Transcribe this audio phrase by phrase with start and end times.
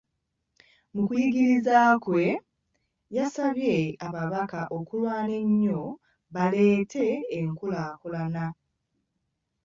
[0.93, 2.25] Mu kuyigiriza kwe,
[3.15, 3.75] yasabye
[4.07, 5.81] ababaka okulwana ennyo
[6.33, 7.05] baleete
[7.39, 8.45] enkulaakulana.